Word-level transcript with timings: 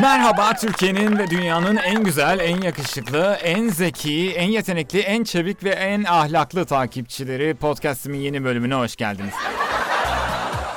Merhaba 0.00 0.52
Türkiye'nin 0.56 1.18
ve 1.18 1.30
dünyanın 1.30 1.76
en 1.76 2.04
güzel, 2.04 2.40
en 2.40 2.60
yakışıklı, 2.60 3.38
en 3.42 3.68
zeki, 3.68 4.30
en 4.30 4.48
yetenekli, 4.48 5.00
en 5.00 5.24
çevik 5.24 5.64
ve 5.64 5.70
en 5.70 6.04
ahlaklı 6.04 6.64
takipçileri 6.64 7.54
podcastimin 7.54 8.18
yeni 8.18 8.44
bölümüne 8.44 8.74
hoş 8.74 8.96
geldiniz. 8.96 9.34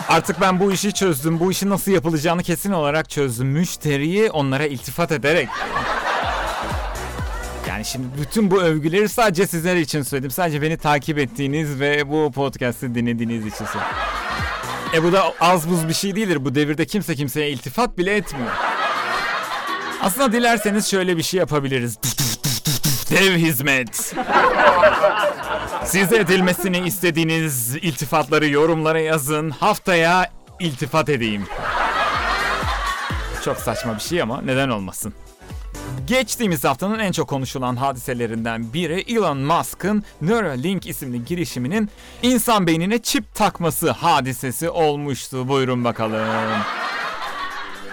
Artık 0.09 0.41
ben 0.41 0.59
bu 0.59 0.71
işi 0.71 0.93
çözdüm. 0.93 1.40
Bu 1.40 1.51
işin 1.51 1.69
nasıl 1.69 1.91
yapılacağını 1.91 2.44
kesin 2.44 2.72
olarak 2.72 3.09
çözdüm. 3.09 3.47
Müşteriyi 3.47 4.31
onlara 4.31 4.65
iltifat 4.65 5.12
ederek. 5.12 5.50
Yani 7.69 7.86
şimdi 7.86 8.08
bütün 8.22 8.51
bu 8.51 8.62
övgüleri 8.62 9.09
sadece 9.09 9.47
sizler 9.47 9.76
için 9.76 10.01
söyledim. 10.01 10.32
Sadece 10.32 10.62
beni 10.62 10.77
takip 10.77 11.18
ettiğiniz 11.18 11.79
ve 11.79 12.09
bu 12.09 12.32
podcast'i 12.32 12.95
dinlediğiniz 12.95 13.45
için 13.45 13.65
söyledim. 13.65 13.95
E 14.95 15.04
bu 15.04 15.12
da 15.12 15.33
az 15.40 15.69
buz 15.69 15.87
bir 15.87 15.94
şey 15.94 16.16
değildir. 16.16 16.45
Bu 16.45 16.55
devirde 16.55 16.86
kimse 16.86 17.16
kimseye 17.16 17.50
iltifat 17.50 17.98
bile 17.98 18.16
etmiyor. 18.16 18.52
Aslında 20.05 20.32
dilerseniz 20.32 20.88
şöyle 20.88 21.18
bir 21.18 21.23
şey 21.23 21.38
yapabiliriz. 21.40 21.98
Dev 23.09 23.38
hizmet. 23.38 24.14
Size 25.86 26.18
edilmesini 26.18 26.80
istediğiniz 26.88 27.76
iltifatları 27.76 28.50
yorumlara 28.50 29.00
yazın. 29.00 29.50
Haftaya 29.50 30.31
iltifat 30.59 31.09
edeyim. 31.09 31.45
Çok 33.45 33.58
saçma 33.58 33.95
bir 33.95 34.02
şey 34.02 34.22
ama 34.22 34.41
neden 34.41 34.70
olmasın. 34.70 35.14
Geçtiğimiz 36.08 36.64
haftanın 36.64 37.00
en 37.00 37.12
çok 37.12 37.28
konuşulan 37.30 37.76
hadiselerinden 37.76 38.73
biri 38.73 39.03
Elon 39.08 39.38
Musk'ın 39.38 40.03
Neuralink 40.22 40.88
isimli 40.88 41.26
girişiminin 41.26 41.90
insan 42.22 42.67
beynine 42.67 43.02
çip 43.02 43.36
takması 43.36 43.92
hadisesi 43.92 44.70
olmuştu. 44.70 45.48
Buyurun 45.48 45.84
bakalım. 45.84 46.26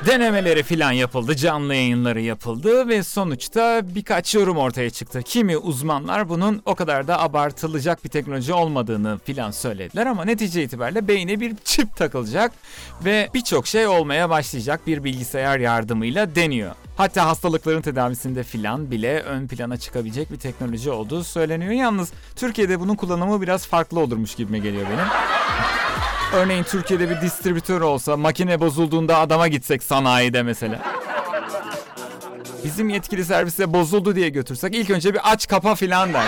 Denemeleri 0.06 0.62
filan 0.62 0.92
yapıldı, 0.92 1.37
canlı 1.37 1.74
yayınları 1.74 2.21
yapıldı 2.21 2.88
ve 2.88 3.02
sonuçta 3.02 3.82
birkaç 3.95 4.35
yorum 4.35 4.57
ortaya 4.57 4.90
çıktı. 4.90 5.23
Kimi 5.23 5.57
uzmanlar 5.57 6.29
bunun 6.29 6.63
o 6.66 6.74
kadar 6.74 7.09
da 7.09 7.21
abartılacak 7.21 8.04
bir 8.04 8.09
teknoloji 8.09 8.52
olmadığını 8.52 9.18
filan 9.24 9.51
söylediler 9.51 10.07
ama 10.07 10.24
netice 10.24 10.62
itibariyle 10.62 11.09
beyne 11.09 11.40
bir 11.40 11.57
çip 11.65 11.96
takılacak 11.96 12.52
ve 13.04 13.29
birçok 13.35 13.66
şey 13.66 13.87
olmaya 13.87 14.30
başlayacak 14.30 14.87
bir 14.87 15.04
bilgisayar 15.04 15.59
yardımıyla 15.59 16.34
deniyor. 16.34 16.74
Hatta 16.96 17.27
hastalıkların 17.27 17.82
tedavisinde 17.82 18.43
filan 18.43 18.90
bile 18.90 19.21
ön 19.21 19.46
plana 19.46 19.77
çıkabilecek 19.77 20.32
bir 20.32 20.38
teknoloji 20.38 20.90
olduğu 20.90 21.24
söyleniyor. 21.24 21.73
Yalnız 21.73 22.12
Türkiye'de 22.37 22.80
bunun 22.80 22.95
kullanımı 22.95 23.43
biraz 23.43 23.66
farklı 23.66 24.01
olurmuş 24.01 24.34
gibime 24.34 24.59
geliyor 24.59 24.87
benim. 24.90 25.07
Örneğin 26.35 26.63
Türkiye'de 26.63 27.11
bir 27.11 27.21
distribütör 27.21 27.80
olsa 27.80 28.16
makine 28.16 28.61
bozulduğunda 28.61 29.19
adama 29.19 29.49
gitsek 29.49 29.83
sanayide 29.83 30.43
mesela. 30.43 30.79
Bizim 32.65 32.89
yetkili 32.89 33.24
servise 33.24 33.73
bozuldu 33.73 34.16
diye 34.16 34.29
götürsek 34.29 34.74
ilk 34.74 34.91
önce 34.91 35.15
bir 35.15 35.21
aç 35.33 35.49
kapa 35.49 35.74
filan 35.74 36.15
der. 36.15 36.24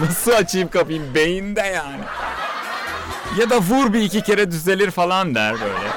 Nasıl 0.00 0.32
açayım 0.32 0.68
kapayım 0.68 1.14
beyinde 1.14 1.60
yani. 1.60 2.02
Ya 3.40 3.50
da 3.50 3.58
vur 3.60 3.92
bir 3.92 4.00
iki 4.00 4.22
kere 4.22 4.50
düzelir 4.50 4.90
falan 4.90 5.34
der 5.34 5.52
böyle. 5.52 5.88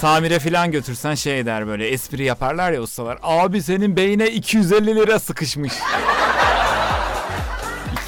Tamire 0.00 0.38
filan 0.38 0.70
götürsen 0.70 1.14
şey 1.14 1.46
der 1.46 1.66
böyle 1.66 1.88
espri 1.88 2.24
yaparlar 2.24 2.72
ya 2.72 2.80
ustalar. 2.80 3.18
Abi 3.22 3.62
senin 3.62 3.96
beyine 3.96 4.26
250 4.30 4.96
lira 4.96 5.18
sıkışmış. 5.18 5.72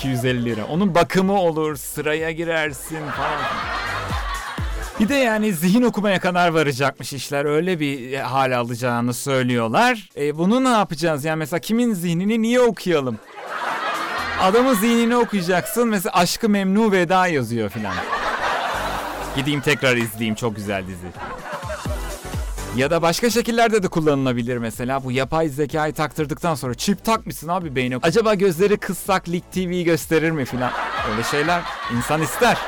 250 0.08 0.44
lira. 0.44 0.64
Onun 0.66 0.94
bakımı 0.94 1.40
olur, 1.40 1.76
sıraya 1.76 2.30
girersin 2.30 2.98
falan. 3.16 3.42
Bir 5.00 5.08
de 5.08 5.14
yani 5.14 5.52
zihin 5.52 5.82
okumaya 5.82 6.20
kadar 6.20 6.48
varacakmış 6.48 7.12
işler. 7.12 7.44
Öyle 7.44 7.80
bir 7.80 8.14
hal 8.18 8.58
alacağını 8.58 9.14
söylüyorlar. 9.14 10.08
E 10.16 10.38
bunu 10.38 10.64
ne 10.64 10.68
yapacağız? 10.68 11.24
Yani 11.24 11.38
mesela 11.38 11.60
kimin 11.60 11.94
zihnini 11.94 12.42
niye 12.42 12.60
okuyalım? 12.60 13.18
Adamın 14.40 14.74
zihnini 14.74 15.16
okuyacaksın. 15.16 15.88
Mesela 15.88 16.12
Aşkı 16.14 16.48
Memnu 16.48 16.92
Veda 16.92 17.26
yazıyor 17.26 17.70
filan. 17.70 17.94
Gideyim 19.36 19.60
tekrar 19.60 19.96
izleyeyim. 19.96 20.34
Çok 20.34 20.56
güzel 20.56 20.86
dizi. 20.86 21.06
Ya 22.76 22.90
da 22.90 23.02
başka 23.02 23.30
şekillerde 23.30 23.82
de 23.82 23.88
kullanılabilir 23.88 24.56
mesela. 24.58 25.04
Bu 25.04 25.12
yapay 25.12 25.48
zekayı 25.48 25.92
taktırdıktan 25.94 26.54
sonra 26.54 26.74
çip 26.74 27.04
takmışsın 27.04 27.48
abi 27.48 27.74
beyne. 27.76 27.96
Acaba 28.02 28.34
gözleri 28.34 28.76
kıssak 28.76 29.28
Lig 29.28 29.42
TV'yi 29.52 29.84
gösterir 29.84 30.30
mi 30.30 30.44
filan? 30.44 30.72
Öyle 31.12 31.22
şeyler 31.22 31.62
insan 31.96 32.22
ister. 32.22 32.58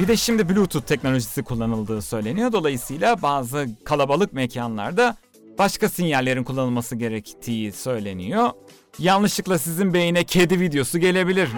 Bir 0.00 0.08
de 0.08 0.16
şimdi 0.16 0.48
Bluetooth 0.48 0.86
teknolojisi 0.86 1.42
kullanıldığı 1.42 2.02
söyleniyor. 2.02 2.52
Dolayısıyla 2.52 3.22
bazı 3.22 3.66
kalabalık 3.84 4.32
mekanlarda 4.32 5.16
başka 5.58 5.88
sinyallerin 5.88 6.44
kullanılması 6.44 6.96
gerektiği 6.96 7.72
söyleniyor. 7.72 8.50
Yanlışlıkla 8.98 9.58
sizin 9.58 9.94
beyine 9.94 10.24
kedi 10.24 10.60
videosu 10.60 10.98
gelebilir. 10.98 11.48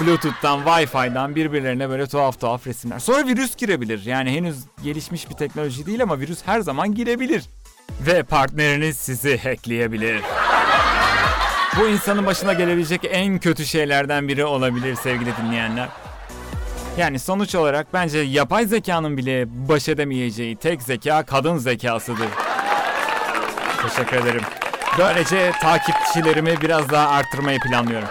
Bluetooth'tan, 0.00 0.60
Wi-Fi'den 0.64 1.34
birbirlerine 1.34 1.88
böyle 1.88 2.06
tuhaf 2.06 2.40
tuhaf 2.40 2.66
resimler. 2.66 2.98
Sonra 2.98 3.26
virüs 3.26 3.56
girebilir. 3.56 4.06
Yani 4.06 4.30
henüz 4.30 4.56
gelişmiş 4.84 5.30
bir 5.30 5.34
teknoloji 5.34 5.86
değil 5.86 6.02
ama 6.02 6.20
virüs 6.20 6.38
her 6.46 6.60
zaman 6.60 6.94
girebilir. 6.94 7.44
Ve 8.06 8.22
partneriniz 8.22 8.96
sizi 8.96 9.38
hackleyebilir. 9.38 10.20
Bu 11.80 11.88
insanın 11.88 12.26
başına 12.26 12.52
gelebilecek 12.52 13.00
en 13.10 13.38
kötü 13.38 13.66
şeylerden 13.66 14.28
biri 14.28 14.44
olabilir 14.44 14.94
sevgili 14.94 15.36
dinleyenler. 15.36 15.88
Yani 16.98 17.18
sonuç 17.18 17.54
olarak 17.54 17.86
bence 17.92 18.18
yapay 18.18 18.66
zekanın 18.66 19.16
bile 19.16 19.44
baş 19.68 19.88
edemeyeceği 19.88 20.56
tek 20.56 20.82
zeka 20.82 21.22
kadın 21.22 21.58
zekasıdır. 21.58 22.28
Teşekkür 23.82 24.16
ederim. 24.16 24.42
Böylece 24.98 25.52
takipçilerimi 25.62 26.60
biraz 26.60 26.90
daha 26.90 27.08
arttırmayı 27.08 27.60
planlıyorum. 27.60 28.08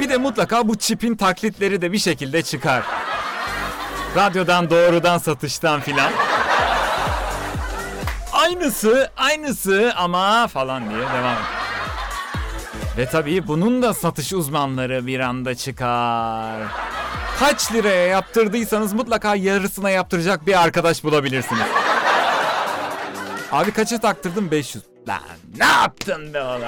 Bir 0.00 0.08
de 0.08 0.16
mutlaka 0.16 0.68
bu 0.68 0.78
çipin 0.78 1.16
taklitleri 1.16 1.82
de 1.82 1.92
bir 1.92 1.98
şekilde 1.98 2.42
çıkar. 2.42 2.82
Radyodan 4.16 4.70
doğrudan 4.70 5.18
satıştan 5.18 5.80
filan. 5.80 6.12
Aynısı, 8.32 9.10
aynısı 9.16 9.92
ama 9.96 10.48
falan 10.48 10.90
diye 10.90 10.98
devam 10.98 11.36
Ve 12.96 13.06
tabii 13.06 13.48
bunun 13.48 13.82
da 13.82 13.94
satış 13.94 14.32
uzmanları 14.32 15.06
bir 15.06 15.20
anda 15.20 15.54
çıkar. 15.54 16.60
Kaç 17.38 17.72
liraya 17.72 18.06
yaptırdıysanız 18.06 18.92
mutlaka 18.92 19.34
yarısına 19.34 19.90
yaptıracak 19.90 20.46
bir 20.46 20.62
arkadaş 20.62 21.04
bulabilirsiniz. 21.04 21.66
Abi 23.52 23.72
kaça 23.72 24.00
taktırdım? 24.00 24.50
500. 24.50 24.84
Lan 25.08 25.20
ne 25.58 25.66
yaptın 25.66 26.34
be 26.34 26.42
oğlum? 26.42 26.62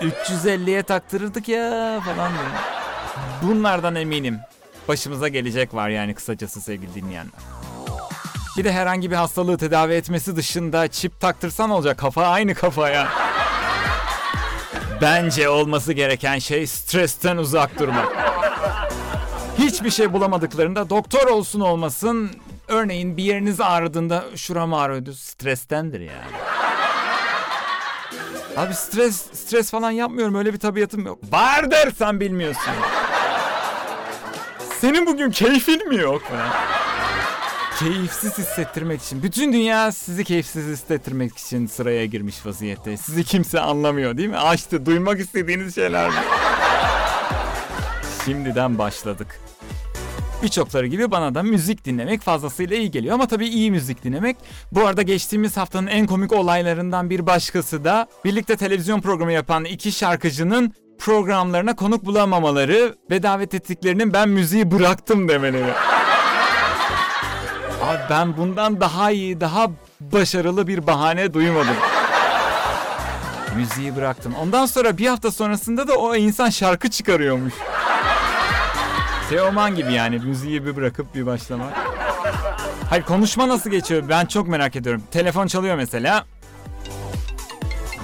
350'ye 0.00 0.82
taktırırdık 0.82 1.48
ya 1.48 2.00
falan 2.00 2.32
diye. 2.32 2.48
Bunlardan 3.42 3.94
eminim. 3.94 4.38
Başımıza 4.88 5.28
gelecek 5.28 5.74
var 5.74 5.88
yani 5.88 6.14
kısacası 6.14 6.60
sevgili 6.60 6.94
dinleyenler. 6.94 7.40
Bir 8.56 8.64
de 8.64 8.72
herhangi 8.72 9.10
bir 9.10 9.16
hastalığı 9.16 9.58
tedavi 9.58 9.92
etmesi 9.92 10.36
dışında 10.36 10.88
çip 10.88 11.20
taktırsan 11.20 11.70
olacak 11.70 11.98
kafa 11.98 12.26
aynı 12.26 12.54
kafaya. 12.54 13.08
Bence 15.02 15.48
olması 15.48 15.92
gereken 15.92 16.38
şey 16.38 16.66
stresten 16.66 17.36
uzak 17.36 17.78
durmak. 17.78 18.06
Hiçbir 19.58 19.90
şey 19.90 20.12
bulamadıklarında 20.12 20.90
doktor 20.90 21.26
olsun 21.26 21.60
olmasın 21.60 22.30
örneğin 22.68 23.16
bir 23.16 23.24
yeriniz 23.24 23.60
ağrıdığında 23.60 24.24
şuram 24.36 24.74
ağrıyordu 24.74 25.14
strestendir 25.14 26.00
yani. 26.00 26.45
Abi 28.56 28.74
stres 28.74 29.16
stres 29.32 29.70
falan 29.70 29.90
yapmıyorum 29.90 30.34
öyle 30.34 30.52
bir 30.52 30.58
tabiatım 30.58 31.06
yok. 31.06 31.18
Vardır 31.32 31.92
sen 31.98 32.20
bilmiyorsun. 32.20 32.72
Senin 34.80 35.06
bugün 35.06 35.30
keyfin 35.30 35.88
mi 35.88 35.96
yok 35.96 36.22
be? 36.22 36.36
Keyifsiz 37.78 38.38
hissettirmek 38.38 39.02
için. 39.02 39.22
Bütün 39.22 39.52
dünya 39.52 39.92
sizi 39.92 40.24
keyifsiz 40.24 40.66
hissettirmek 40.66 41.38
için 41.38 41.66
sıraya 41.66 42.06
girmiş 42.06 42.46
vaziyette. 42.46 42.96
Sizi 42.96 43.24
kimse 43.24 43.60
anlamıyor 43.60 44.16
değil 44.16 44.28
mi? 44.28 44.38
Açtı 44.38 44.86
duymak 44.86 45.20
istediğiniz 45.20 45.74
şeyler 45.74 46.08
mi? 46.08 46.14
Şimdiden 48.24 48.78
başladık. 48.78 49.40
Birçokları 50.46 50.86
gibi 50.86 51.10
bana 51.10 51.34
da 51.34 51.42
müzik 51.42 51.84
dinlemek 51.84 52.20
fazlasıyla 52.20 52.76
iyi 52.76 52.90
geliyor 52.90 53.14
ama 53.14 53.26
tabii 53.26 53.46
iyi 53.48 53.70
müzik 53.70 54.04
dinlemek. 54.04 54.36
Bu 54.72 54.86
arada 54.86 55.02
geçtiğimiz 55.02 55.56
haftanın 55.56 55.86
en 55.86 56.06
komik 56.06 56.32
olaylarından 56.32 57.10
bir 57.10 57.26
başkası 57.26 57.84
da 57.84 58.06
birlikte 58.24 58.56
televizyon 58.56 59.00
programı 59.00 59.32
yapan 59.32 59.64
iki 59.64 59.92
şarkıcının 59.92 60.72
programlarına 60.98 61.76
konuk 61.76 62.04
bulamamaları 62.04 62.94
ve 63.10 63.22
davet 63.22 63.54
ettiklerinin 63.54 64.12
ben 64.12 64.28
müziği 64.28 64.70
bıraktım 64.70 65.28
demeleri. 65.28 65.72
Abi 67.82 68.00
ben 68.10 68.36
bundan 68.36 68.80
daha 68.80 69.10
iyi, 69.10 69.40
daha 69.40 69.66
başarılı 70.00 70.66
bir 70.66 70.86
bahane 70.86 71.34
duymadım. 71.34 71.76
Müziği 73.56 73.96
bıraktım. 73.96 74.34
Ondan 74.42 74.66
sonra 74.66 74.98
bir 74.98 75.06
hafta 75.06 75.30
sonrasında 75.30 75.88
da 75.88 75.94
o 75.94 76.16
insan 76.16 76.50
şarkı 76.50 76.90
çıkarıyormuş. 76.90 77.54
Teoman 79.30 79.74
gibi 79.76 79.92
yani 79.92 80.18
müziği 80.18 80.66
bir 80.66 80.76
bırakıp 80.76 81.14
bir 81.14 81.26
başlamak. 81.26 81.72
Hayır 82.90 83.02
konuşma 83.04 83.48
nasıl 83.48 83.70
geçiyor? 83.70 84.08
Ben 84.08 84.26
çok 84.26 84.48
merak 84.48 84.76
ediyorum. 84.76 85.02
Telefon 85.10 85.46
çalıyor 85.46 85.76
mesela. 85.76 86.24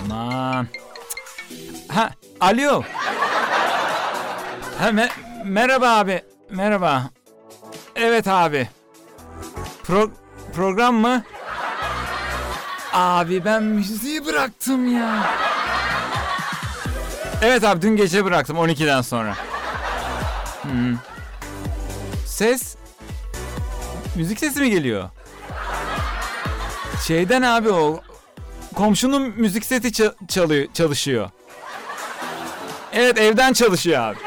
Aman. 0.05 0.67
Ha, 1.89 2.11
alo. 2.41 2.83
Ha, 4.79 4.89
me- 4.89 5.11
merhaba 5.45 5.89
abi. 5.99 6.23
Merhaba. 6.51 7.03
Evet 7.97 8.29
abi. 8.29 8.69
Pro- 9.89 10.11
program 10.55 10.95
mı? 10.95 11.23
Abi 12.93 13.45
ben 13.45 13.63
müziği 13.63 14.27
bıraktım 14.27 14.97
ya. 14.97 15.27
Evet 17.43 17.65
abi 17.65 17.83
dün 17.83 17.97
gece 17.97 18.25
bıraktım 18.25 18.57
12'den 18.57 19.01
sonra. 19.03 19.35
Hmm. 20.63 20.97
Ses? 22.43 22.77
Müzik 24.17 24.39
sesi 24.39 24.61
mi 24.61 24.71
geliyor? 24.71 25.11
Şeyden 27.07 27.43
abi 27.43 27.71
o 27.71 28.01
komşunun 28.75 29.23
müzik 29.37 29.65
seti 29.65 29.89
ça- 29.89 30.27
çalıyor 30.29 30.67
çalışıyor. 30.75 31.31
Evet 32.93 33.19
evden 33.19 33.53
çalışıyor 33.53 34.03
abi. 34.03 34.19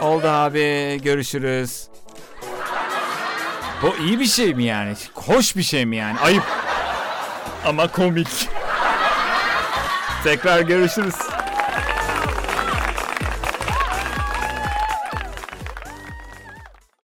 Oldu 0.00 0.28
abi 0.28 1.00
görüşürüz. 1.02 1.88
Bu 3.82 3.96
iyi 3.96 4.20
bir 4.20 4.26
şey 4.26 4.54
mi 4.54 4.64
yani? 4.64 4.94
Hoş 5.14 5.56
bir 5.56 5.62
şey 5.62 5.86
mi 5.86 5.96
yani? 5.96 6.20
Ayıp. 6.20 6.44
Ama 7.66 7.88
komik. 7.92 8.48
Tekrar 10.24 10.60
görüşürüz. 10.60 11.14